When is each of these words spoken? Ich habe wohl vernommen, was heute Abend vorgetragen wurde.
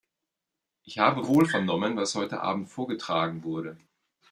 Ich 0.83 0.97
habe 0.97 1.27
wohl 1.27 1.45
vernommen, 1.45 1.95
was 1.95 2.15
heute 2.15 2.41
Abend 2.41 2.69
vorgetragen 2.69 3.43
wurde. 3.43 3.77